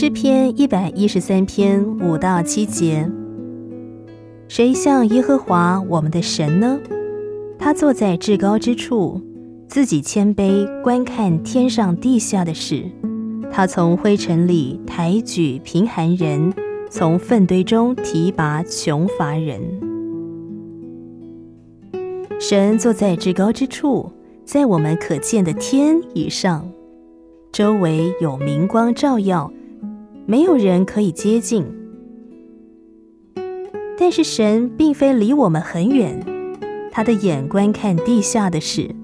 [0.00, 3.10] 诗篇一百一十三篇五到七节：
[4.46, 6.78] 谁像耶和华我们的神呢？
[7.58, 9.20] 他坐在至高之处，
[9.66, 12.84] 自己谦卑观看天上地下的事。
[13.50, 16.54] 他从灰尘里抬举贫寒人，
[16.88, 19.60] 从粪堆中提拔穷乏人。
[22.38, 24.12] 神坐在至高之处，
[24.44, 26.70] 在我们可见的天以上，
[27.50, 29.52] 周围有明光照耀，
[30.30, 31.64] 没有人可以接近。
[33.96, 36.22] 但是神并非离我们很远，
[36.92, 38.94] 他的眼观看地下的事，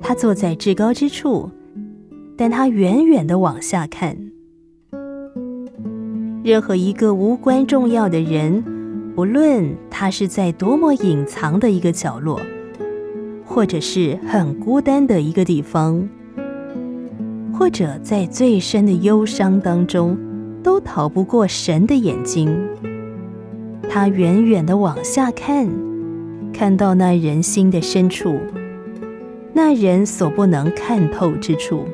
[0.00, 1.50] 他坐在至高之处。
[2.36, 4.16] 但他远远的往下看，
[6.44, 8.62] 任何一个无关重要的人，
[9.16, 12.40] 不论他是在多么隐藏的一个角落，
[13.44, 16.08] 或者是很孤单的一个地方，
[17.52, 20.16] 或者在最深的忧伤当中，
[20.66, 22.52] 都逃不过神的眼睛。
[23.88, 25.68] 他远远的往下看，
[26.52, 28.40] 看到那人心的深处，
[29.52, 31.84] 那人所不能看透之处。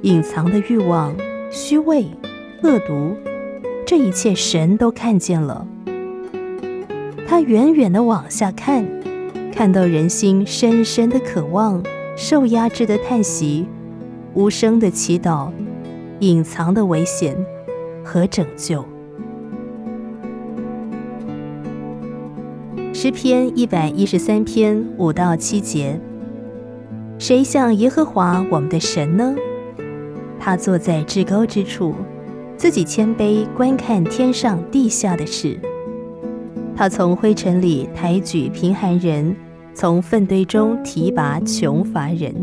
[0.00, 1.14] 隐藏的欲望、
[1.52, 2.04] 虚伪、
[2.64, 3.14] 恶毒，
[3.86, 5.64] 这一切神都看见了。
[7.28, 8.84] 他远远的往下看，
[9.52, 11.80] 看到人心深深的渴望、
[12.16, 13.68] 受压制的叹息、
[14.34, 15.52] 无声的祈祷、
[16.18, 17.36] 隐藏的危险
[18.04, 18.84] 和拯救。
[22.92, 26.00] 诗篇一百一十三篇五到七节：
[27.18, 29.34] 谁像耶和华我们的神呢？
[30.38, 31.94] 他坐在至高之处，
[32.56, 35.58] 自己谦卑观看天上地下的事。
[36.76, 39.34] 他从灰尘里抬举贫寒人，
[39.74, 42.34] 从粪堆中提拔穷乏人。